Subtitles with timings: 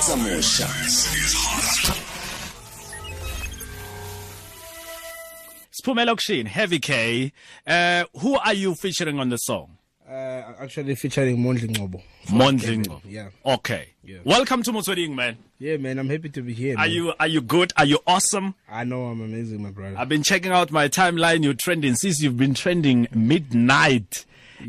[0.00, 0.64] Let's Mosha.
[0.64, 2.00] is hot.
[5.70, 7.32] Spumela Heavy K.
[7.66, 9.76] Uh, who are you featuring on the song?
[10.08, 13.02] Uh, actually featuring Mondli Ngcobo.
[13.04, 13.28] Yeah.
[13.44, 13.90] Okay.
[14.02, 14.20] Yeah.
[14.24, 15.36] Welcome to Motsweding, man.
[15.58, 16.76] Yeah, man, I'm happy to be here.
[16.76, 16.92] Are man.
[16.92, 17.74] you are you good?
[17.76, 18.54] Are you awesome?
[18.70, 19.98] I know I'm amazing, my brother.
[19.98, 21.44] I've been checking out my timeline.
[21.44, 24.24] You're trending since you've been trending midnight.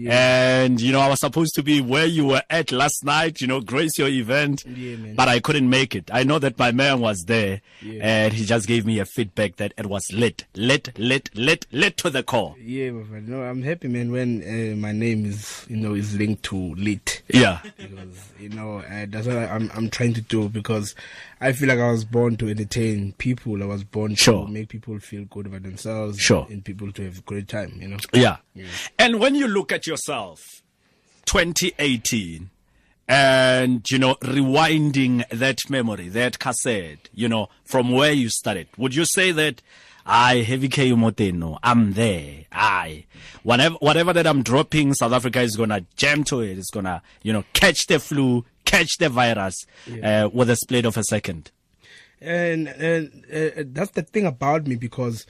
[0.10, 3.48] And you know, I was supposed to be where you were at last night, you
[3.48, 4.64] know, grace your event.
[4.66, 4.96] Yeah.
[5.16, 6.10] But I couldn't make it.
[6.14, 8.00] I know that my man was there Yeah.
[8.02, 11.98] and he just gave me a feedback that it was lit, lit, lit, lit, lit
[11.98, 12.56] to the core.
[12.62, 13.28] Yeah, my friend.
[13.28, 17.22] No, I'm happy, man, when uh, my name is, you know, is linked to lit.
[17.28, 17.60] Yeah.
[17.78, 20.96] Because, you know, uh, that's what I'm, I'm trying to do because
[21.40, 23.62] I feel like I was born to entertain people.
[23.62, 24.46] I was born Sure.
[24.46, 26.20] to make people feel good about themselves.
[26.20, 26.46] Sure.
[26.50, 27.98] And people to have a great time, you know.
[28.14, 28.38] Yeah.
[29.00, 30.40] And when you look at yourself,
[31.26, 32.50] 2018,
[33.08, 38.96] and, you know, rewinding that memory, that cassette, you know, from where you started, would
[38.96, 39.62] you say that,
[40.06, 42.46] I heavy K Moteno, I'm there.
[42.52, 43.06] I,
[43.44, 46.58] whatever, whatever that I'm dropping, South Africa is gonna jam to it.
[46.58, 49.66] It's gonna, you know, catch the flu, catch the virus,
[50.04, 51.52] uh, with a split of a second.
[52.20, 55.26] and and uh, that's the thing about me because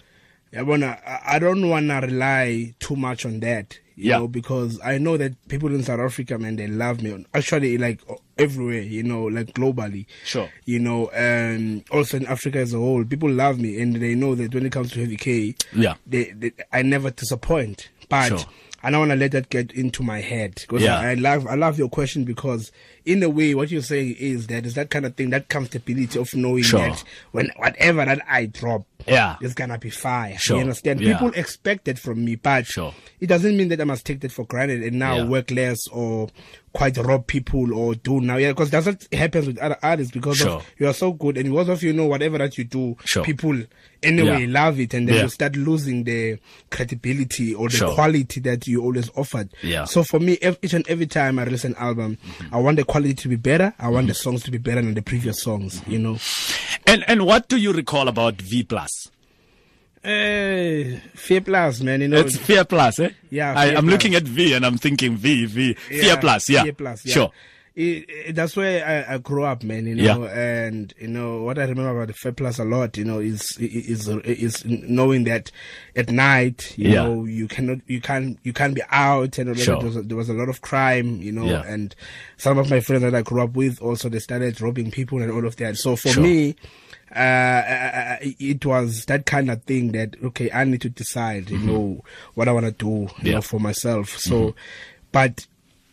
[0.58, 3.80] I wanna I- I don't wanna rely too much on that.
[3.96, 4.18] You Yeah.
[4.20, 7.24] know, because I know that people in South Africa, man, they love me.
[7.34, 8.00] Actually, like
[8.38, 10.06] everywhere, you know, like globally.
[10.26, 10.50] Sure.
[10.66, 14.34] You know, and also in Africa as a whole, people love me, and they know
[14.36, 15.96] that when it comes to heavy K, Yeah.
[16.08, 17.90] they, they I never disappoint.
[18.10, 18.40] But Sure.
[18.84, 21.00] I don't want to let that get into my head because Yeah.
[21.00, 22.72] I, I love I love your question because
[23.06, 26.20] in a way what you're saying is that is that kind of thing that comfortability
[26.20, 26.80] of knowing Sure.
[26.80, 29.38] that when whatever that I drop Yeah.
[29.42, 30.38] it's gonna be fire.
[30.38, 30.58] Sure.
[30.58, 31.02] You understand?
[31.02, 31.14] Yeah.
[31.14, 32.94] People expect it from me, but Sure.
[33.20, 35.26] it doesn't mean that I must take that for granted and now Yeah.
[35.26, 36.30] work less or
[36.74, 38.38] quite rob people or do now.
[38.38, 40.50] Yeah, because that's what happens with other artists because Sure.
[40.52, 43.24] of you are so good and because of you know whatever that you do, Sure.
[43.26, 43.60] people
[44.04, 44.48] anyway Yeah.
[44.64, 45.24] love it and then Yeah.
[45.24, 46.38] you start losing the
[46.70, 47.94] credibility or the Sure.
[47.94, 49.50] quality that you always offered.
[49.62, 49.86] Yeah.
[49.86, 52.56] So for me, each and every time I release an album, mm-hmm.
[52.56, 53.74] I want the quality to be better.
[53.80, 54.22] I want the Mm-hmm.
[54.30, 55.82] songs to be better than the previous songs.
[55.88, 56.18] You know.
[56.86, 59.10] And, and what do you recall about V plus?
[60.04, 62.02] Uh, Fear Plus, man.
[62.02, 62.18] You know.
[62.22, 63.10] It's Fear Plus, eh?
[63.30, 63.92] Yeah, I, I'm Plus.
[63.94, 65.74] looking at V and I'm thinking V, V.
[65.76, 66.64] Fear Plus, yeah.
[66.64, 67.14] Fear Plus, yeah.
[67.14, 67.30] Sure.
[67.74, 69.86] It, it- that's where I, I grew up, man.
[69.88, 72.98] You know, and you know what I remember about the Fair Plus a lot.
[72.98, 75.52] You know, is is is knowing that
[75.96, 77.04] at night, you Yeah.
[77.04, 79.58] know, you cannot, you can't, you can't be out, and.
[79.58, 79.78] Sure.
[79.78, 81.64] there, was a, there was a lot of crime, you know, Yeah.
[81.66, 81.96] and
[82.38, 85.32] some of my friends that I grew up with also they started robbing people and
[85.32, 85.78] all of that.
[85.78, 86.24] So for Sure.
[86.24, 86.56] me.
[87.14, 92.04] Uh, it was that kind of thing that okay, I need to decide, you know,
[92.36, 93.28] what I want to do, you Mm-hmm.
[93.28, 93.34] Yeah.
[93.36, 94.18] know, for myself.
[94.18, 94.56] So,
[95.12, 95.46] but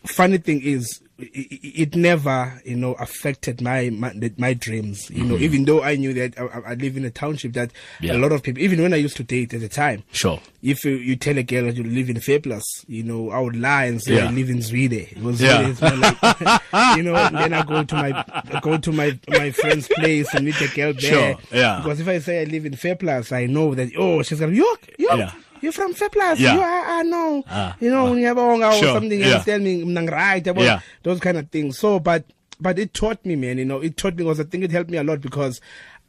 [0.05, 1.59] funny thing is it,
[1.91, 6.13] it never you know affected my my, my dreams you know even though i knew
[6.13, 8.05] that I, I- live in a township that Mm-hmm.
[8.05, 8.13] Yeah.
[8.13, 10.39] a lot of people even when i used to date at the time Sure.
[10.61, 13.55] if you, you tell a girl that you live in Fairplus, you know, I would
[13.55, 14.27] lie and say Yeah.
[14.27, 15.11] I live in Zwede.
[15.11, 15.73] It was Yeah.
[15.81, 19.87] Like, you know, and then I go to my I go to my my friend's
[19.87, 21.01] place and meet the girl there.
[21.35, 21.81] Sure, yeah.
[21.83, 24.89] Because if I say I live in Fairplus, I know that oh she's gonna York,
[24.97, 25.31] York, Yeah.
[25.61, 26.39] You're from Fairplus.
[26.39, 26.55] Yeah.
[26.55, 27.43] You are, I know.
[27.49, 29.25] Ah, you know, ngiyabonga or Sure, something yeah.
[29.25, 30.79] you understand me, right, yabo, Yeah.
[31.03, 31.77] those kind of things.
[31.77, 32.25] So but
[32.61, 34.89] but it taught me, man, you know, it taught me because I think it helped
[34.89, 35.61] me a lot because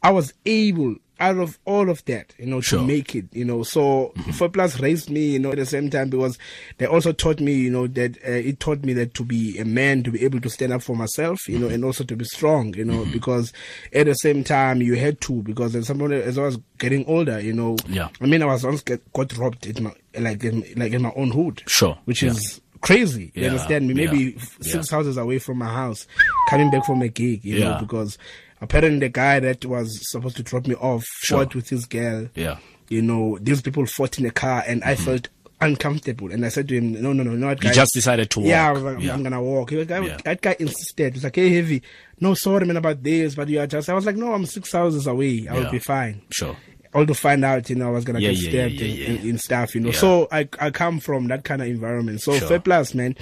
[0.03, 2.79] I was able out of all of that, you know, Sure.
[2.79, 3.61] to make it, you know.
[3.61, 4.31] So mm-hmm.
[4.31, 6.39] Four Plus raised me, you know, at the same time because
[6.79, 9.63] they also taught me, you know, that uh, it taught me that to be a
[9.65, 11.75] man, to be able to stand up for myself, you know, mm-hmm.
[11.75, 13.11] and also to be strong, you know, mm-hmm.
[13.11, 13.53] because
[13.93, 17.39] at the same time you had to because as someone as I was getting older,
[17.39, 18.09] you know, Yeah.
[18.19, 21.13] I mean, I was once get, got robbed in my like in, like in my
[21.15, 22.31] own hood, Sure, which yeah.
[22.31, 23.31] is crazy.
[23.35, 23.93] You Yeah, understand me?
[23.93, 24.71] Maybe yeah, f- yeah.
[24.71, 26.07] six houses away from my house,
[26.49, 28.17] coming back from a gig, you know, because
[28.61, 31.39] apparently the guy that was supposed to drop me off Sure.
[31.39, 32.29] fought with his girl.
[32.35, 32.57] Yeah.
[32.89, 35.03] You know, these people fought in a car, and I mm-hmm.
[35.03, 35.29] felt
[35.61, 36.31] uncomfortable.
[36.31, 38.49] And I said to him, "No, no, no, no, that You just decided to walk.
[38.49, 39.13] Yeah, I was like, Yeah.
[39.13, 39.69] I'm gonna walk.
[39.69, 40.17] That guy, Yeah.
[40.25, 41.13] that guy insisted.
[41.13, 41.81] He's like, "Hey, heavy,
[42.19, 44.71] no, sorry, man, about this, but you are just." I was like, "No, I'm six
[44.71, 45.47] houses away.
[45.49, 45.71] I will Yeah.
[45.71, 46.55] be fine." Sure.
[46.93, 49.73] all to find out, you know, I was gonna get stabbed in, in, in stuff,
[49.75, 49.91] you know.
[49.91, 52.19] So I I come from that kind of environment.
[52.21, 52.49] So Sure.
[52.49, 53.15] Fair Plus, man,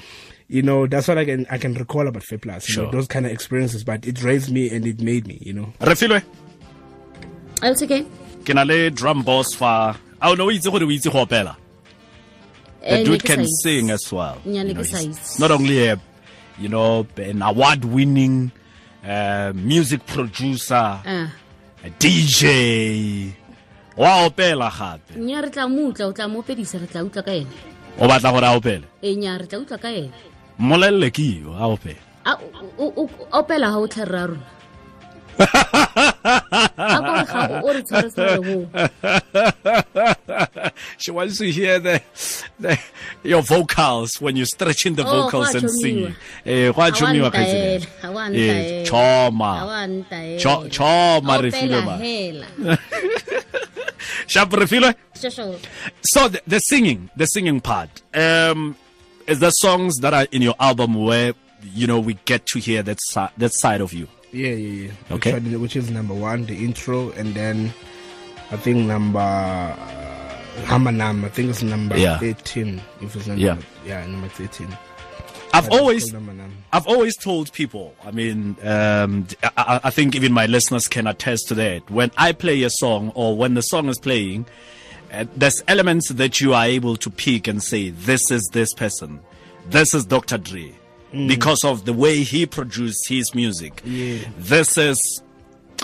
[0.50, 2.66] you know, that's what I can I can recall about Fair Plus.
[2.66, 2.86] Sure.
[2.86, 5.54] You know, those kind of experiences, but it raised me and it made me, you
[5.54, 5.72] know.
[5.80, 6.24] Refilwe,
[7.62, 8.06] Else again.
[8.46, 9.96] ke na le drum boss fa.
[10.22, 11.56] I don't know, o itse gore o itse go opela.
[12.82, 14.38] The Eh, dude can sing as well.
[14.46, 14.84] You know,
[15.40, 16.00] not only a,
[16.58, 18.52] you know, an award-winning
[19.06, 20.76] uh, music producer,
[21.06, 21.28] uh.
[21.84, 23.34] a DJ.
[23.98, 25.20] Wa opela gape.
[25.20, 27.52] nya re tla mo utla o tla mo pedisa re tla utla ka ene
[28.00, 28.86] O batla gore a opele.
[29.04, 30.10] e nya re tla utla ka ene
[30.60, 32.00] Mmolelele ke yo a opela.
[32.26, 34.44] a o- o o- opela ga o tlha rra rona
[35.40, 38.58] a ko re ga o re tshware tshware bo
[40.98, 42.02] she wants to hear the,
[42.60, 42.78] the
[43.24, 46.16] your vocals when you're stretching the Oh, vocals and singing.
[46.46, 47.88] Eh, go a wa chomiwa ntaela, kgaitsedi.
[48.02, 49.60] ha wa Eh, choma.
[49.60, 50.40] Ha wa ntaela.
[50.40, 51.98] Cho- choma O re filwe pela ma.
[51.98, 52.46] hela.
[54.28, 54.94] Sharp refilo.
[56.04, 58.76] So the, the singing, the singing part, um,
[59.30, 61.34] is there songs that are in your album where
[61.74, 64.08] you know we get to hear that si- that side of you?
[64.32, 65.16] Yeah, yeah, yeah.
[65.16, 65.34] Okay.
[65.34, 67.74] Which, one- which is number one, the intro, and then
[68.52, 69.76] I think number uh,
[70.66, 71.26] Hamanam.
[71.26, 72.18] I think it's number Yeah.
[72.20, 72.82] thirteen.
[73.02, 73.50] If it's not Yeah.
[73.54, 74.76] number, yeah, number thirteen.
[75.52, 76.14] I've always.
[76.72, 81.08] I've always told people, I mean, um, I, I- I think even my listeners can
[81.08, 81.90] attest to that.
[81.90, 84.46] When I play a song or when the song is playing,
[85.12, 89.20] uh, there's elements that you are able to pick and say, this is this person.
[89.70, 90.38] This is Dr.
[90.38, 90.74] Dre.
[91.12, 93.82] Because of the way he produced his music.
[93.84, 94.20] Yeah.
[94.38, 95.24] This is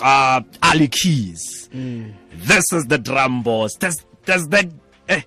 [0.01, 1.68] uh, Ali Keys.
[1.72, 3.75] This is the drum boss.
[3.75, 4.68] There's, there's that.
[5.10, 5.22] Eh,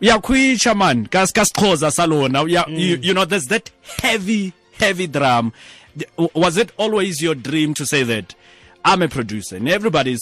[0.00, 3.70] uyakhwitsha man kas kasixhosa salona Uya- you, you know there's that
[4.00, 5.52] heavy heavy drum
[6.34, 8.34] was it always your dream to say that
[8.84, 10.20] i'm a producer and everybody's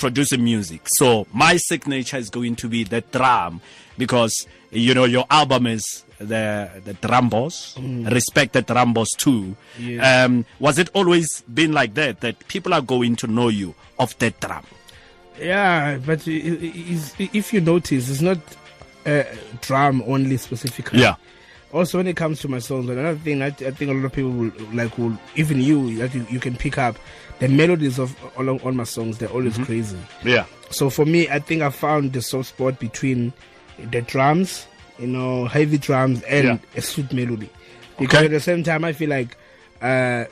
[0.00, 0.82] producing music.
[0.86, 3.60] So my signature is going to be the drum
[3.98, 7.76] because you know your album is the the drum boss.
[7.78, 9.54] Respect the drum boss too.
[9.78, 10.24] Yeah.
[10.24, 14.18] um was it always been like that that people are going to know you of
[14.18, 14.64] the drum?
[15.40, 18.38] Yeah, but i- i- is- if you notice, it's not
[19.06, 19.22] uh,
[19.62, 21.00] drum only specifically.
[21.00, 21.14] yeah.
[21.72, 24.12] Also, when it comes to my songs, another thing that I think a lot of
[24.12, 26.96] people will like, will even you, that you, you can pick up
[27.40, 29.18] the melodies of all, all my songs.
[29.18, 29.98] They're always crazy.
[30.24, 33.32] yeah So for me, I think I found the soft spot between
[33.90, 34.66] the drums,
[34.98, 36.58] you know, heavy drums, and Yeah.
[36.76, 37.48] a sweet melody.
[37.98, 38.26] Because Okay.
[38.26, 39.36] at the same time, I feel like
[39.82, 40.24] uh,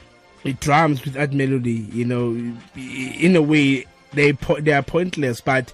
[0.44, 2.32] the drums with that melody, you know,
[2.76, 5.72] in a way they po- they are pointless, but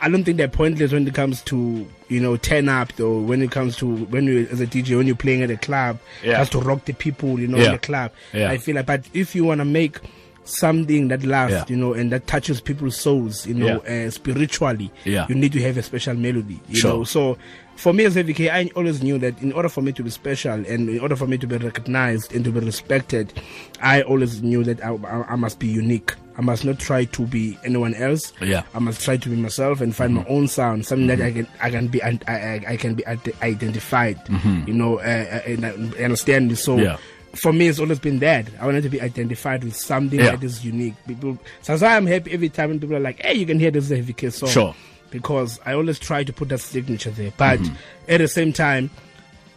[0.00, 3.18] I don't think they're pointless when it comes to you know turn up though.
[3.20, 5.98] When it comes to when you as a DJ when you're playing at a club,
[6.24, 6.38] Yeah.
[6.38, 7.66] has to rock the people, you know, Yeah.
[7.66, 8.10] in the club.
[8.34, 8.50] Yeah.
[8.50, 9.98] I feel like, but if you want to make
[10.44, 11.64] something that lasts, Yeah.
[11.68, 15.26] you know, and that touches people's souls, you know, uh, spiritually, Yeah.
[15.28, 16.90] you need to have a special melody, you Sure.
[16.98, 17.04] know.
[17.04, 17.38] So
[17.76, 20.10] for me as a VK, I always knew that in order for me to be
[20.10, 23.32] special and in order for me to be recognized and to be respected,
[23.80, 26.14] I always knew that I, I, I must be unique.
[26.36, 28.32] I must not try to be anyone else.
[28.40, 28.62] Yeah.
[28.74, 31.46] I must try to be myself and find my own sound, something that I can
[31.60, 34.18] I can be I, I, I can be ide- identified.
[34.66, 35.70] You know, uh, uh, and I
[36.02, 36.54] understand me.
[36.54, 36.96] So Yeah.
[37.34, 40.32] For me, it's always been that I wanted to be identified with something Yeah.
[40.36, 40.94] that is unique.
[41.06, 43.58] People, so that's why I'm happy every time when people are like, "Hey, you can
[43.58, 44.74] hear this is a heavy K song." Sure.
[45.10, 47.74] Because I always try to put that signature there, but Mm-hmm.
[48.08, 48.90] at the same time,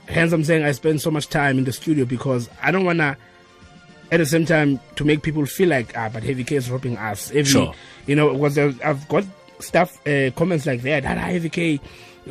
[0.08, 3.18] hence I'm saying I spend so much time in the studio because I don't wanna.
[4.12, 6.96] At the same time, to make people feel like ah, but Heavy K is robbing
[6.98, 7.30] us.
[7.32, 7.74] Every, Sure.
[8.06, 9.26] you know, because I've I've got
[9.60, 11.06] stuff uh, comments like that.
[11.06, 11.80] Ah, Heavy K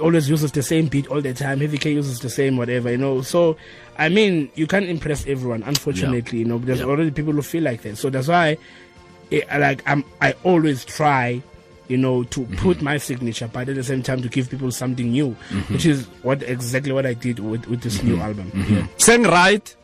[0.01, 1.61] always uses the same beat all the time.
[1.61, 3.23] Heavy K uses the same whatever, you know.
[3.23, 3.57] So,
[3.99, 6.39] I mean, you can't impress everyone, unfortunately.
[6.41, 6.87] You know, there's Yeah.
[6.87, 7.97] already people who feel like that.
[7.97, 8.57] So that's why,
[9.33, 11.43] eh, like, I'm I always try.
[11.87, 12.55] You know, to Mm-hmm.
[12.57, 15.75] put my signature, but at the same time to give people something new, Mm-hmm.
[15.75, 18.51] which is what exactly what I did with, with this new album.
[18.71, 18.87] Yeah.
[18.97, 19.77] Sing right.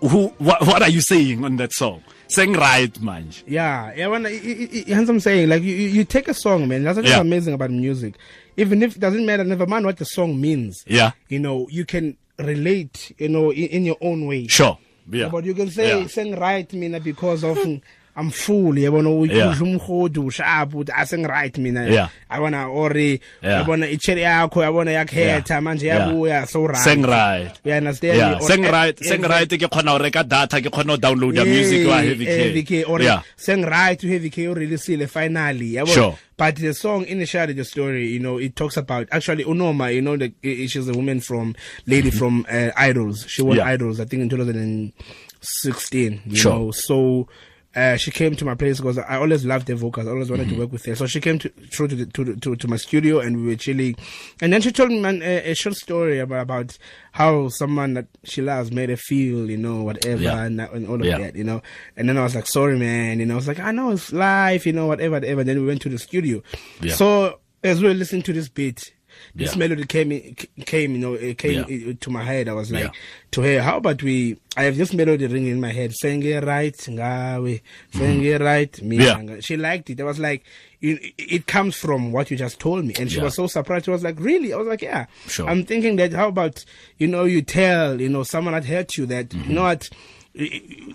[0.00, 0.28] Who?
[0.38, 2.02] What, what are you saying on that song?
[2.28, 3.30] Sing right, man.
[3.46, 4.06] Yeah, yeah.
[4.06, 6.82] When, hence I'm saying, like, you, you take a song, man.
[6.84, 7.20] That's what's Yeah.
[7.20, 8.14] amazing about music.
[8.56, 10.82] Even if it doesn't matter, never mind what the song means.
[10.86, 11.12] Yeah.
[11.28, 14.46] You know, you can relate, you know, in, in your own way.
[14.46, 14.78] Sure.
[15.10, 15.28] Yeah.
[15.28, 16.06] But you can say, Yeah.
[16.06, 17.58] sing right, mina, because of
[18.14, 18.78] I'm full.
[18.78, 19.54] You know, Yeah.
[19.60, 21.86] umkhodu sharp ukuthi I sing right mina.
[21.88, 22.08] Yeah.
[22.28, 23.62] I wanna ori, Yeah.
[23.64, 26.08] yabona icheri yakho, yabona yakhetha manje Yeah.
[26.08, 26.76] yabuya so right.
[26.84, 27.50] Sing right.
[27.64, 27.92] Yeah,
[28.40, 31.44] sing right, eh, sing eh, right ke khona ho reka data ke khona ho downloada
[31.46, 32.82] music wa heavy Heavy K.
[32.82, 33.22] K or Yeah.
[33.36, 35.72] sing right to Heavy K or release finally.
[35.72, 35.88] yabo.
[35.88, 36.18] Sure.
[36.36, 40.16] But the song initially the story, you know, it talks about actually Unoma, you know,
[40.16, 40.32] the,
[40.66, 41.54] she's a woman from
[41.86, 43.24] lady from uh, Idols.
[43.28, 43.66] She won Mm-hmm.
[43.66, 43.72] Yeah.
[43.74, 46.20] Idols, I think in 2016.
[46.26, 46.52] You Sure.
[46.52, 47.28] know, so.
[47.74, 50.06] Uh, she came to my place because I always loved her vocals.
[50.06, 50.54] I always wanted Mm-hmm.
[50.56, 50.94] to work with her.
[50.94, 53.56] So she came to, through to, the, to, to to my studio and we were
[53.56, 53.96] chilling.
[54.42, 56.78] And then she told me man, a, a short story about, about
[57.12, 60.42] how someone that she loves made her feel, you know, whatever, Yeah.
[60.42, 61.18] and, and all of Yeah.
[61.18, 61.62] that, you know.
[61.96, 63.20] And then I was like, sorry, man.
[63.20, 65.42] You know, I was like, I know it's life, you know, whatever, whatever.
[65.42, 66.42] Then we went to the studio.
[66.82, 66.94] Yeah.
[66.94, 68.92] So as we were listening to this beat,
[69.34, 69.58] this Yeah.
[69.58, 70.34] melody came, in,
[70.66, 71.92] came, you know, it came Yeah.
[72.00, 72.48] to my head.
[72.48, 72.90] I was like, Yeah.
[73.32, 74.36] to her, how about we?
[74.56, 77.60] I have this melody ringing in my head, saying it right, ngawe,
[77.94, 79.40] saying it right, me.
[79.40, 80.00] She liked it.
[80.00, 80.44] I was like,
[80.80, 83.84] it, it comes from what you just told me, and she was so surprised.
[83.86, 84.52] She was like, really?
[84.52, 85.06] I was like, yeah.
[85.28, 85.48] Sure.
[85.48, 86.64] I'm thinking that how about
[86.98, 89.48] you know you tell you know someone that hurt you that Mm-hmm.
[89.50, 89.88] you know what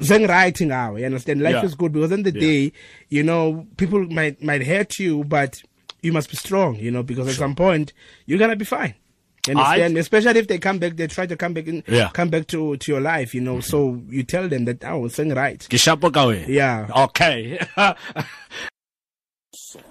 [0.01, 2.71] sengiright ngawe you understand life is good because in the day
[3.09, 5.61] you know people might might hurt you but
[6.01, 7.93] you must be strong you know because at some point
[8.25, 8.93] you're gonna be fine.
[9.47, 9.97] You understand?
[9.97, 12.09] especially if they come back they try to come back in Yeah.
[12.13, 13.61] come back to to your life you know.
[13.61, 15.07] So you tell them that oh
[15.77, 16.47] shapo ka wena.
[16.47, 16.87] Yeah.
[17.05, 17.59] okay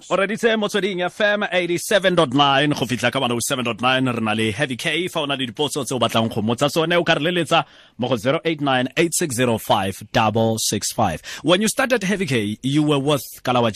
[0.09, 5.21] o reditse motsweding fm 87.9 go fitlha ka 7.9 re na le heavy k fa
[5.21, 7.63] o na le dipotso tse o batlang go motsa tsone o ka re leletsa
[7.97, 8.87] mo go 089
[11.43, 13.71] when you started heavy k you were with kalawa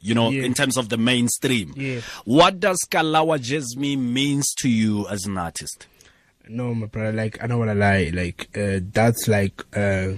[0.00, 0.44] you know Yeah.
[0.44, 2.00] in terms of the mainstream Yeah.
[2.24, 3.38] what does kalawa
[3.96, 5.86] means to you as an artist
[6.50, 8.10] No, my brother, like, I don't want to lie.
[8.10, 10.16] Like, uh, that's like, uh,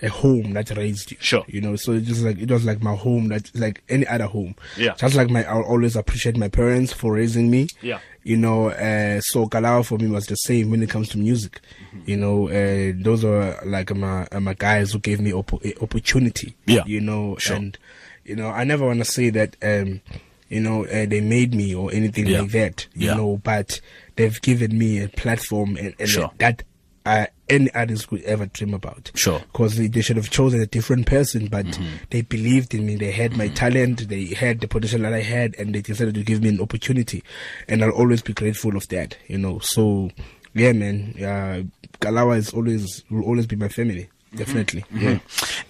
[0.00, 1.16] a home that raised you.
[1.20, 1.44] Sure.
[1.48, 4.26] You know, so it just like, it was like my home, that like any other
[4.26, 4.54] home.
[4.76, 4.94] Yeah.
[4.94, 7.68] Just like my, I'll always appreciate my parents for raising me.
[7.82, 7.98] Yeah.
[8.22, 11.60] You know, uh, so Kalawa for me was the same when it comes to music.
[12.06, 16.54] You know, uh, those are like my, my guys who gave me oppo- a opportunity.
[16.66, 16.84] Yeah.
[16.86, 17.56] You know, Sure.
[17.56, 17.76] and,
[18.24, 20.00] you know, I never want to say that, um,
[20.48, 22.42] you know, uh, they made me or anything Yeah.
[22.42, 22.86] like that.
[22.94, 23.14] You Yeah.
[23.14, 23.80] know, but
[24.16, 26.30] they've given me a platform and, and Sure.
[26.38, 26.62] that
[27.08, 29.10] uh, any artist could ever dream about.
[29.14, 29.40] Sure.
[29.40, 31.66] Because they, they should have chosen a different person, but
[32.10, 32.96] they believed in me.
[32.96, 34.08] They had my talent.
[34.08, 37.24] They had the potential that I had, and they decided to give me an opportunity.
[37.66, 39.16] And I'll always be grateful of that.
[39.26, 39.58] You know.
[39.60, 40.10] So,
[40.54, 41.14] yeah, man.
[41.16, 41.62] Uh,
[42.00, 44.10] Kalawa is always will always be my family.
[44.34, 44.84] Definitely.
[44.92, 45.20] Yeah.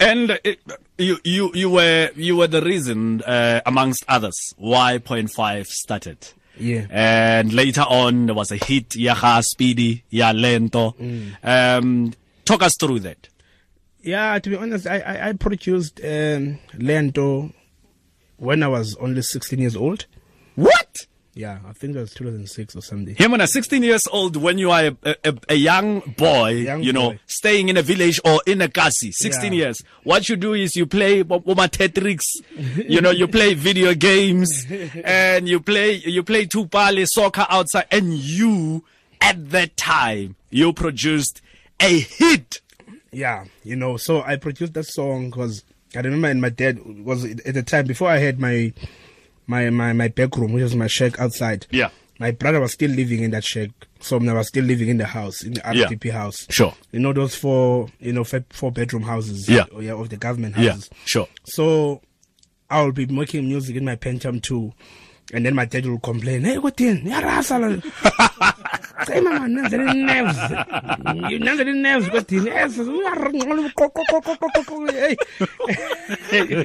[0.00, 0.38] And uh,
[0.98, 6.18] you you you were you were the reason, uh, amongst others, why Point Five started.
[6.58, 6.86] Yeah.
[6.90, 10.92] And later on, there was a hit, Yaha Speedy, Ya Lento.
[11.00, 11.32] Mm.
[11.42, 12.12] Um,
[12.44, 13.28] talk us through that.
[14.02, 17.52] Yeah, to be honest, I I, I produced um, Lento
[18.36, 20.06] when I was only 16 years old.
[21.38, 23.14] Yeah, I think it was 2006 or something.
[23.14, 26.82] Him when a 16 years old, when you are a, a, a young boy, Young
[26.82, 27.20] you know, boy.
[27.26, 29.58] staying in a village or in a kasi, 16 Yeah.
[29.66, 32.22] years, what you do is you play Boma Tetrix,
[32.76, 34.66] you know, you play video games
[35.04, 38.82] and you play, you play Tupale soccer outside and you,
[39.20, 41.40] at that time, you produced
[41.78, 42.60] a hit.
[43.12, 45.62] Yeah, you know, so I produced that song because
[45.94, 48.72] I remember and my dad was at the time before I had my
[49.48, 51.66] my my my back room, which was my shack outside.
[51.70, 51.90] Yeah.
[52.20, 55.06] My brother was still living in that shack, so I was still living in the
[55.06, 56.12] house, in the Yeah.
[56.12, 56.46] House.
[56.50, 56.74] Sure.
[56.92, 59.48] You know those four, you know, four bedroom houses.
[59.48, 59.66] Yeah.
[59.72, 60.88] oh, yeah, of the government houses.
[60.92, 61.28] Yeah, sure.
[61.44, 62.00] So
[62.68, 64.72] I will be making music in my Pentium too.
[65.32, 67.04] And then my dad will complain, hey, what in?
[69.06, 70.38] Say, mama, nanzele nerves.
[71.30, 72.46] You nanzele nerves, what in?
[72.46, 72.66] Hey.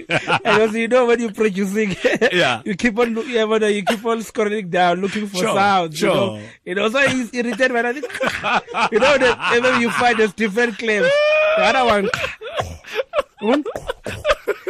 [0.44, 1.96] Because you know when you're producing,
[2.32, 2.62] Yeah.
[2.66, 6.02] you keep on, look- yeah, but you keep on scrolling down, looking for Sure, sounds.
[6.02, 6.42] You know, sure.
[6.66, 8.06] you know, so it's irritated when I think,
[8.92, 11.08] you know, that even you find there's different claims.
[11.58, 12.10] The other one,
[13.42, 13.64] one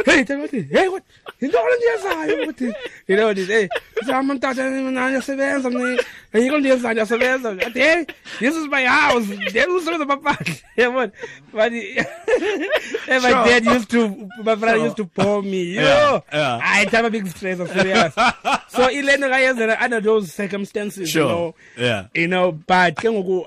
[0.06, 1.04] hey tell me what hey what?
[1.40, 2.74] You into olendiyenzayo ukuthi
[3.08, 3.68] you know this hey
[4.06, 8.06] sama mtata mina ngiyasebenza mina yiko ndiyenza ngiyasebenza athi hey
[8.40, 9.26] this is my house.
[9.54, 11.12] Then usebenza maphandle yabona
[11.54, 13.46] but hey, my Sure.
[13.46, 14.10] dad used to
[14.44, 15.64] my brother used to bore me.
[15.64, 16.60] You Yeah, know yeah.
[16.64, 18.14] I time a big stress I'm serious.
[18.74, 22.06] So ilento kayenzela under those circumstances Sure, you know yeah.
[22.14, 22.98] you know but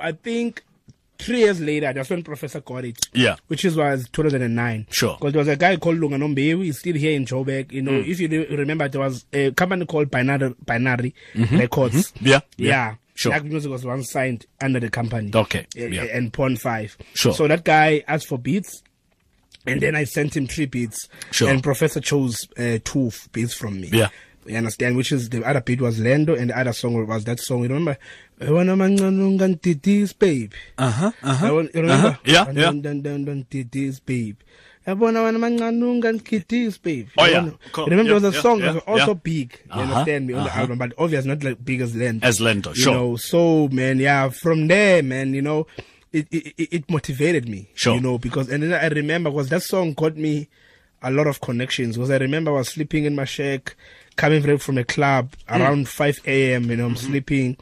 [0.01, 0.63] I think
[1.19, 3.37] three years later that's when professor got it Yeah.
[3.49, 5.15] which is was 2009 Sure.
[5.15, 5.19] Mm.
[5.19, 6.65] because there was a guy called Lunga Nombewu.
[6.65, 7.73] He's still here in Joburg.
[7.73, 12.13] You know, if you re- remember, there was a company called Binary, Binary Records.
[12.13, 12.27] Mm-hmm.
[12.27, 12.69] Yeah, yeah.
[12.69, 12.95] Yeah.
[13.15, 13.33] Sure.
[13.33, 15.31] Black Music was once signed under the company.
[15.35, 16.03] Okay, yeah.
[16.05, 16.99] And Pond 5.
[17.15, 17.33] Sure.
[17.33, 18.83] So that guy asked for beats.
[19.67, 21.09] And then I sent him three beats.
[21.33, 21.49] Sure.
[21.49, 23.89] And Professor chose uh, two beats from me.
[23.93, 24.11] Yeah.
[24.45, 24.97] You understand?
[24.97, 27.63] Which is the other beat was Lento, and the other song was that song.
[27.63, 27.97] You remember?
[28.41, 28.97] I wanna man
[29.63, 30.53] did this, babe.
[30.77, 31.47] Uh-huh, uh-huh.
[31.47, 32.19] I want, you remember?
[32.25, 32.73] Yeah, yeah.
[33.71, 34.37] This, babe.
[34.87, 37.09] Yabona wena mancanunga nkithis babe.
[37.19, 37.51] Oh, yeah.
[37.73, 37.87] Cool.
[37.87, 39.21] Remember Yeah, there was a song yeah, that was also yeah.
[39.23, 39.59] big.
[39.65, 40.61] You Uh-huh, understand me on the uh-huh.
[40.61, 42.25] album, but obviously not like big as Lento.
[42.27, 42.95] As Lento, You sure.
[42.95, 45.67] know, so man, yeah, from there, man, you know,
[46.13, 47.69] it it, it- motivated me.
[47.75, 47.97] Sure.
[47.97, 50.49] You know, because and then I remember because that song got me
[51.03, 51.97] a lot of connections.
[51.97, 53.75] Because I remember I was sleeping in my shack,
[54.15, 55.63] coming from a club Hmm.
[55.63, 56.71] around five a.m.
[56.71, 57.57] You know, I'm sleeping,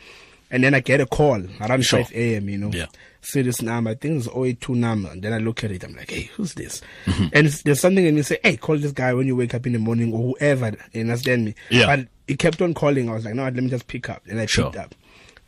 [0.50, 1.84] and then I get a call around.
[1.84, 2.04] Sure.
[2.04, 2.48] five a.m.
[2.48, 2.86] You know, Yeah.
[3.22, 3.90] see this number.
[3.90, 5.10] I think it's 082 number.
[5.10, 5.82] And then I look at it.
[5.84, 6.80] I'm like, hey, who's this?
[7.06, 7.26] Mm-hmm.
[7.32, 9.72] And there's something in me say, hey, call this guy when you wake up in
[9.72, 10.72] the morning or whoever.
[10.92, 11.54] You understand me?
[11.70, 11.86] Yeah.
[11.86, 13.08] But he kept on calling.
[13.08, 14.22] I was like, no, let me just pick up.
[14.28, 14.66] And I Sure.
[14.70, 14.94] picked up.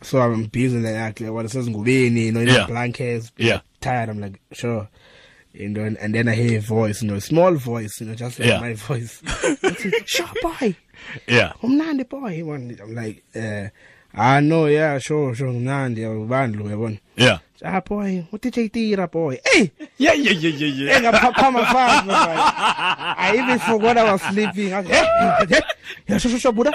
[0.01, 2.61] So I'm busy like, actually, what it says, Ngubeni, you know, in Yeah.
[2.61, 3.31] the blankets.
[3.37, 3.61] Yeah.
[3.81, 4.09] Tired.
[4.09, 4.87] I'm like, sure.
[5.53, 8.05] You know, and, and then I hear a voice, you know, a small voice, you
[8.07, 8.59] know, just like Yeah.
[8.59, 9.23] my voice.
[10.05, 10.75] sure, boy.
[11.27, 11.53] Yeah.
[11.63, 13.67] umnandi boy he wanted i'm like uh
[14.17, 15.51] I know yeah sure sure.
[15.53, 17.39] Mnandi ubandlu uyabona Yeah.
[17.65, 19.37] ah boy u-dj tira boy?
[19.45, 19.71] Hey!
[19.97, 20.97] Yeah, yeah, yeah, yeah, yeah.
[20.97, 22.35] engaphapha fast my boy.
[23.17, 24.73] i even forgot i was sleeping.
[24.73, 25.05] I was, hey,
[25.49, 25.61] hey,
[26.07, 26.73] hey, shosho shosho buda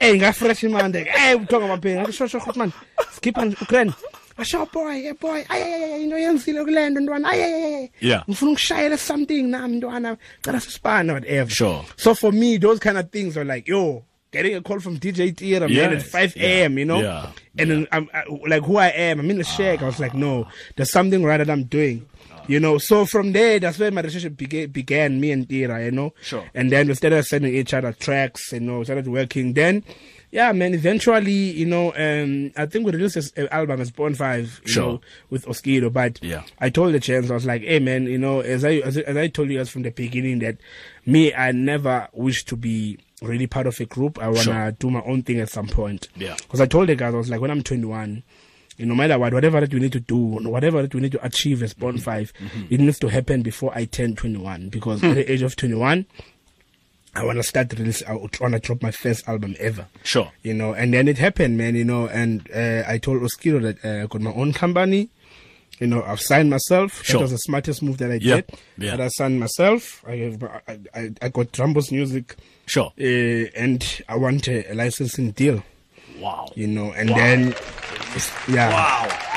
[0.00, 2.72] hey ngafresh manje hey uthonga mapheni ngathi shosho shosho man.
[3.12, 3.94] Skip and ukren
[4.38, 5.44] asho boy hey boy.
[5.50, 8.22] Ay ay ay into yenzile kulento ntwana ay ay ay Yeah.
[8.28, 11.84] ngifuna ukushayela something nami ntwana cela sisipana whatever Sure.
[11.96, 14.02] so for me those kind of things are like yo
[14.34, 16.78] getting a call from DJ Tira man at Yes, 5 yeah, a.m.
[16.78, 19.80] you know yeah, and then I'm I, like who I am I'm in the shack
[19.82, 22.06] I was like no there's something right that I'm doing
[22.46, 25.90] you know so from there that's where my relationship began, began me and Tira you
[25.92, 26.44] know Sure.
[26.54, 29.82] and then we started sending each other tracks you know started working then
[30.30, 34.14] yeah man eventually you know um I think we released this uh, album as Born
[34.14, 34.82] 5 you Sure.
[34.84, 35.00] know
[35.30, 36.42] with Oskido but Yeah.
[36.58, 39.02] I told the chance I was like hey man you know as I as, I-
[39.02, 40.56] as I told you guys from the beginning that
[41.06, 44.70] me I never wish to be really part of a group I want to Sure.
[44.72, 46.34] do my own thing at some point Yeah.
[46.36, 48.22] because I told the guys I was like when I'm 21
[48.76, 51.12] you know, no matter what, whatever that we need to do, whatever that we need
[51.12, 52.32] to achieve as Born 5,
[52.70, 54.68] it needs to happen before I turn 21.
[54.68, 56.04] Because at the age of 21,
[57.14, 59.86] I want to start release, I want to drop my first album ever.
[60.02, 60.32] Sure.
[60.42, 63.84] You know, and then it happened, man, you know, and uh, I told Oskido that
[63.84, 65.08] uh, I got my own company.
[65.80, 67.02] You know, I've signed myself.
[67.04, 67.18] Sure.
[67.18, 68.50] That was the smartest move that I Yeah, did.
[68.78, 68.90] yeah.
[68.96, 70.04] That I signed myself.
[70.06, 72.36] I, have, I, I, I got Drumboss Music.
[72.66, 72.92] Sure.
[72.98, 73.02] Uh,
[73.56, 75.62] and I want a, a licensing deal
[76.20, 76.48] Wow.
[76.54, 77.54] you know, and then
[78.48, 79.30] yeah, Wow.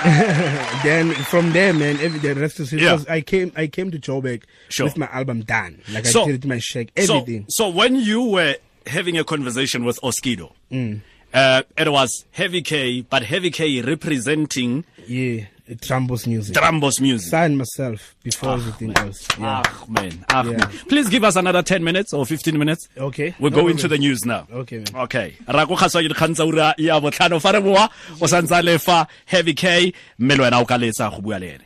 [0.84, 2.98] then from there, man, every the rest is Yeah.
[3.08, 4.86] I came, I came to Joburg Sure.
[4.86, 7.46] with my album done, like So- I did my So, everything.
[7.48, 8.54] so when you were
[8.86, 11.00] having a conversation with Oskido, Mm.
[11.32, 16.56] Uh, it was Heavy K, but Heavy K representing yeah, Drumboss music.
[16.56, 17.30] Drumboss music.
[17.30, 19.26] Sign myself before everything else.
[19.38, 19.62] Yeah.
[19.64, 20.24] Ah, man.
[20.28, 20.56] Ah, Yeah.
[20.56, 20.68] man.
[20.88, 22.88] Please give us another 10 minutes or 15 minutes.
[22.98, 23.34] Okay.
[23.38, 24.48] We'll No go into the news now.
[24.52, 25.02] Okay, man.
[25.04, 25.34] Okay.
[25.46, 27.88] Ra go kgaswa ke dikgang tsa ura ya botlhano fa re boa
[28.20, 31.64] o santse le Heavy K mme le wena o ka letsa go bua le ene.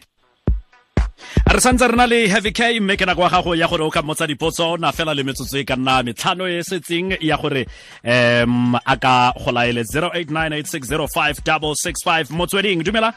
[1.47, 3.91] Re santse re na le heavy k mme ke nako ya gago ya gore o
[3.91, 7.67] ka mmotsa dipotso na fela le metsotso e ka nna metlhano e setseng ya gore
[8.05, 13.15] um a ka go laele 0898605665 motsweding dumela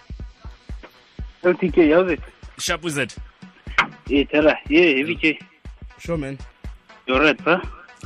[1.43, 2.19] LTK, how's it?
[2.60, 3.15] shapuzet
[4.08, 4.58] Yeah, tell her.
[4.69, 5.39] Yeah, heavy K.
[6.00, 6.38] Sure, man.
[7.06, 7.62] You're right, pa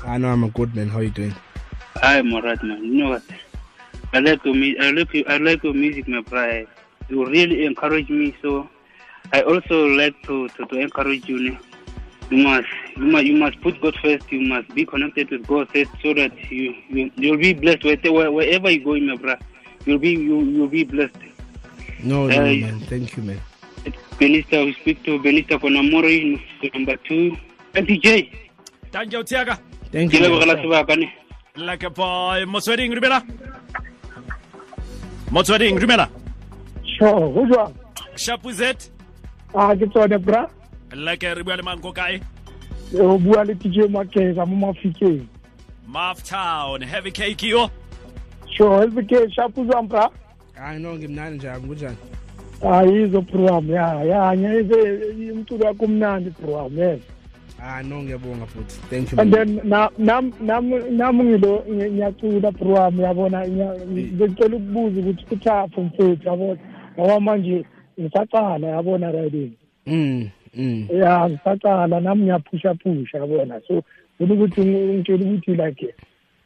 [0.06, 0.89] I know I'm a good man.
[0.89, 1.36] How you doing?
[2.02, 2.84] I'm alright, man.
[2.84, 3.24] You know what?
[4.13, 4.56] I like your.
[4.82, 6.65] I like your, I like your music, my brother.
[7.10, 8.68] You really encourage me, so
[9.34, 11.58] I also like to, to, to encourage you.
[12.30, 14.32] You must, you must, you must put God first.
[14.32, 18.32] You must be connected with God first, so that you, you you'll be blessed wherever,
[18.32, 19.42] wherever you go, my brother.
[19.86, 21.16] You'll be you you'll be blessed.
[22.04, 22.62] No, no, Hey.
[22.62, 22.80] man.
[22.82, 23.42] Thank you, man.
[24.20, 26.40] Benista, we speak to Benista Konamori,
[26.74, 27.36] number two.
[27.74, 28.30] LTJ,
[28.92, 29.58] thank you tiaka
[29.92, 30.20] Thank you.
[30.20, 31.12] lebogela Man.
[31.56, 33.24] like a boy motsweding dumela
[35.32, 36.10] motsweding dumela
[36.84, 37.74] Sure, go jwang?
[38.16, 38.90] shapuzet
[39.54, 40.48] Ah, ke tsone bra.
[40.92, 42.20] leke re bua le mang ko kae
[43.00, 45.26] O bua le TJ makesa mo Mafikeng.
[45.88, 47.70] maf town heavy k yo
[48.58, 50.10] Sure, SBK shapu jwang bra?
[50.60, 51.96] I know ngimnani njani kunjani?
[52.64, 54.04] Ah, yizo program ya.
[54.04, 57.00] Ya, ngeke umculo wakho umnandi program yes.
[57.64, 58.80] Ah no ngiyabonga futhi.
[58.90, 59.20] Thank you.
[59.20, 66.30] And then na nam nam nam ngilo ngiyacula program yabona ngicela ukubuza ukuthi uthafu mfethu
[66.30, 66.60] yabona.
[67.00, 67.66] Ngoba manje
[67.99, 69.54] ngisaqala yabona riding.
[69.88, 70.30] Mm.
[70.56, 70.88] Mm.
[70.91, 73.84] ya ngisaqala nami ngiyaphusha phusha yabona so
[74.17, 75.95] funa ukuthi ngitshela ukuthi like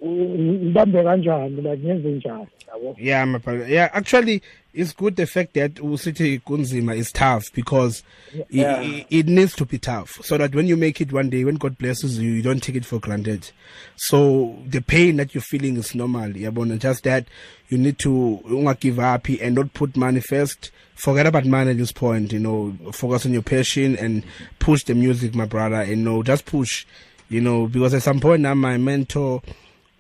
[0.04, 3.68] ngibambe kanjani like ngenze njani yabo Yeah, my brother.
[3.68, 4.42] Yeah, actually,
[4.76, 8.04] it's good the fact that Usiti Kunzima is tough because
[8.50, 8.82] Yeah.
[8.82, 11.56] it, it needs to be tough so that when you make it one day, when
[11.56, 13.50] God blesses you, you don't take it for granted.
[13.96, 16.30] So the pain that you're feeling is normal.
[16.32, 17.26] Yabona, just that
[17.70, 20.72] you need to not give up and not put money first.
[20.96, 24.24] Forget about money at this point, you know, focus on your passion and
[24.60, 25.84] push the music, my brother.
[25.84, 26.86] You know, just push,
[27.30, 29.42] you know, because at some point now my mentor,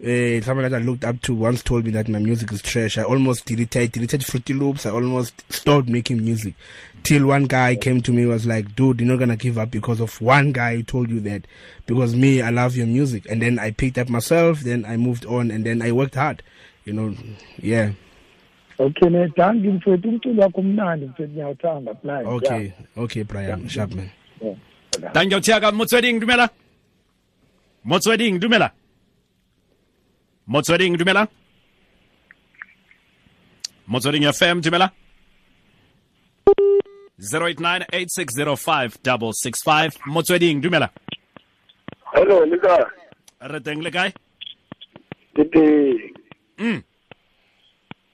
[0.03, 2.97] uh, someone that I looked up to once told me that my music is trash.
[2.97, 4.86] I almost deleted, I deleted Fruity Loops.
[4.86, 6.53] I almost stopped making music.
[7.03, 9.99] Till one guy came to me was like, dude, you're not gonna give up because
[9.99, 11.45] of one guy who told you that.
[11.86, 13.25] Because me, I love your music.
[13.29, 16.43] And then I picked up myself, then I moved on, and then I worked hard.
[16.84, 17.15] You know,
[17.58, 17.91] yeah.
[18.79, 24.10] okay nedangi mfethu umculo wakho umnandi mfethu ngiyawuthanda blind Okay, okay, Brian Sharpman.
[25.13, 26.49] thank you tiaka motsweding dumela
[27.86, 28.71] motsweding dumela
[30.47, 31.27] motsweding dumela?
[33.88, 34.91] Motsweding fm dumela?
[37.19, 40.89] 0898605665 motsweding dumela?
[42.13, 42.91] Hello, Lika.
[43.41, 44.13] re teng le kae?
[45.36, 45.62] Tete.
[46.58, 46.84] Mm.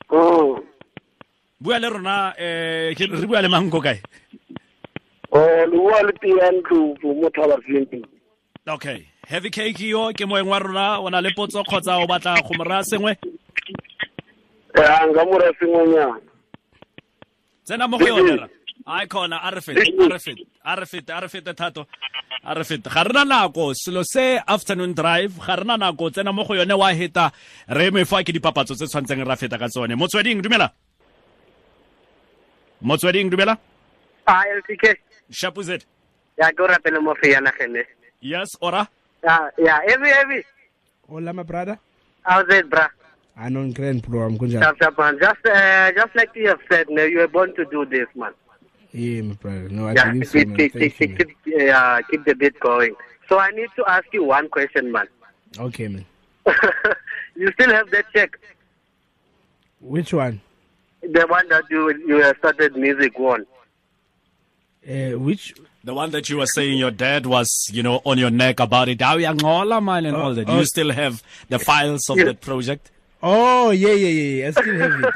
[0.10, 0.60] Oh,
[1.60, 4.02] bua le rona eh re bua le manko kae?
[5.32, 8.04] O le bua le tiantlo mo thabarseng
[8.68, 12.36] okay heavy cake yo ke moeng wa rona o na le potso kgotsa o batla
[12.44, 13.16] go mora sengwe?
[14.76, 16.20] A nka mora sengwenyana
[17.64, 18.48] tsena mo go yone ra.
[18.88, 21.86] A khona a re fete a re fete a re fete a re fete thato
[22.44, 22.90] a re fete.
[22.90, 26.92] Ga rena nako selo se afternoon drive ga rena nako tsena mo go yone wa
[26.92, 27.32] heta
[27.70, 29.96] re me fa ke dipapatso tse tshwantseng ra feta ka tsone.
[29.96, 30.72] Motsweding dumela?
[32.84, 33.56] Motsweding dumela?
[34.28, 34.98] A LTK.
[35.32, 35.86] shapuzet
[36.38, 37.86] Ya go rapela mo fe ya nagene.
[38.22, 38.88] yes ora
[39.24, 40.46] Ya, ya, heavy heavy.
[41.08, 41.78] Hola, my brother.
[42.24, 42.88] How's it, bra?
[43.38, 44.52] I know grand bro, I'm good.
[44.52, 45.20] Man.
[45.20, 48.34] Just, uh, just like you have said, no, you were born to do this, man.
[48.92, 49.70] Yeah, my brother.
[49.70, 50.58] No, I Yeah, believe so, keep, man.
[50.58, 51.36] keep, Thank you, keep, man.
[51.46, 52.96] keep, uh, keep the beat going.
[53.30, 55.08] So I need to ask you one question, man.
[55.58, 56.06] Okay, man.
[57.36, 58.38] you still have that check,
[59.80, 60.42] Which one?
[61.02, 63.46] the one that you you started music on.
[64.88, 65.54] Uh, which?
[65.84, 68.90] the one that you were saying your dad was you know on your neck about
[68.90, 70.58] it Aw, uyangola, man and all that oh.
[70.58, 72.26] you still have the files of Yeah.
[72.26, 72.92] that project
[73.24, 74.40] Oh, yeah, yeah, yeah.
[74.40, 74.48] yeah.
[74.48, 75.14] I still have it.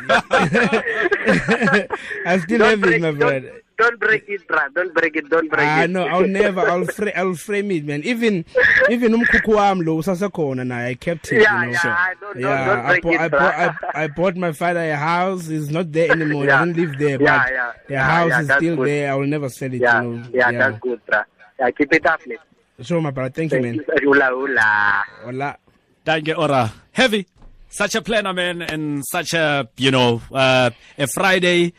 [2.27, 3.61] I still have it, my brother.
[3.77, 4.67] Don't, don't break it, bra.
[4.73, 5.29] Don't break it.
[5.29, 5.89] Don't break Ah it.
[5.89, 6.61] no, I'll never.
[6.61, 8.01] I'll fra- I'll frame it, man.
[8.03, 8.45] Even
[8.89, 10.87] even umkhukhu wami lo usasekhona naye.
[10.91, 11.41] I kept it.
[11.41, 11.71] Yeah, you know.
[11.73, 13.39] yeah, So, I don't- don't- yeah, don't I, break bought, it, I, bro.
[13.39, 13.55] bought,
[13.95, 15.47] I, I bought my father a house.
[15.49, 16.45] It's not there anymore.
[16.45, 16.55] Yeah.
[16.61, 18.87] I don't live there, Yeah, but yeah, the yeah, house yeah, is still good.
[18.87, 19.11] there.
[19.11, 19.81] I will never sell it.
[19.81, 20.27] yeah, you know.
[20.33, 21.23] yeah, that's good, bra.
[21.59, 22.37] Yeah, keep it up, man.
[22.81, 23.29] Sure, my brother.
[23.33, 23.79] Thank you, man.
[24.03, 25.03] Hula, hula.
[25.23, 25.57] Hola.
[26.03, 26.71] Thank you, Ora.
[26.91, 27.25] Heavy.
[27.69, 31.73] Such a planner, man, and such a, you know, uh, a Friday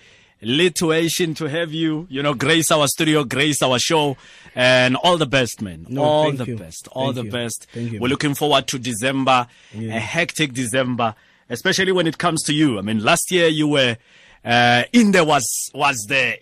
[0.47, 4.17] lituation to have you, you know, grace our studio, grace our show,
[4.55, 5.87] and all the best, man.
[5.89, 6.57] No, all the you.
[6.57, 6.89] best.
[6.93, 7.31] All Thank the you.
[7.31, 7.67] best.
[7.73, 11.15] Thank you, We're looking forward to December, a hectic December,
[11.51, 12.79] especially when it comes to you.
[12.79, 13.97] I mean, last year you were,
[14.45, 16.37] uh, in there was, was there,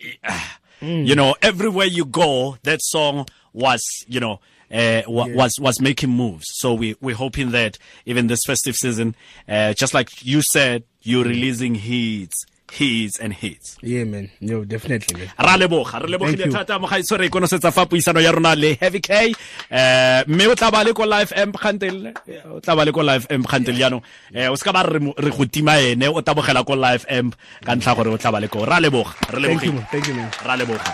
[0.82, 1.06] Mm.
[1.06, 4.40] you know, everywhere you go, that song was, you know,
[4.70, 6.44] uh, wa- was was making moves.
[6.48, 9.14] So we we're hoping that even this festive season,
[9.48, 13.78] uh, just like you said, you're releasing hits, hits and hits.
[13.82, 14.30] Yeah, man.
[14.40, 15.30] No, definitely, man.
[15.38, 19.00] ra leboga re lebogile thata mo mogaetso re ikonosetsa fa puisano ya rona le heavy
[19.00, 19.32] k
[19.70, 22.12] um mme o tla ba le ko live amp kgantel
[22.50, 24.02] o tla ba le ko live amp kgantel yaanong
[24.34, 27.32] um o se ka ba re re go tima ene o tabogela ko live amp
[27.64, 29.86] ka ntlha gore o tla ba le ko ra leboga re Thank you, lebogile man.
[29.92, 30.30] Thank you, man.
[30.44, 30.90] ra leboga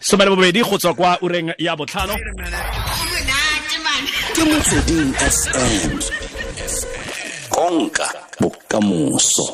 [0.00, 2.16] somele bobedi go tswa kwa ureng ya botlhano
[4.34, 6.23] ke motsweding fm
[7.54, 8.06] konka
[8.40, 9.44] bokamoso